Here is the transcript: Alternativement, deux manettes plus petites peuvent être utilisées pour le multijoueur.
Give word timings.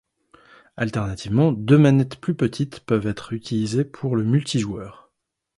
Alternativement, 0.77 1.51
deux 1.51 1.77
manettes 1.77 2.19
plus 2.19 2.33
petites 2.33 2.79
peuvent 2.79 3.05
être 3.05 3.33
utilisées 3.33 3.85
pour 3.85 4.15
le 4.15 4.23
multijoueur. 4.23 5.11